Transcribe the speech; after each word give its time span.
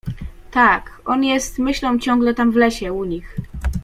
—Tak, 0.51 1.01
on 1.05 1.23
jest 1.23 1.59
myślą 1.59 1.99
ciągle 1.99 2.33
tam 2.33 2.51
w 2.51 2.55
lesie 2.55 2.93
u 2.93 3.03
nich… 3.03 3.37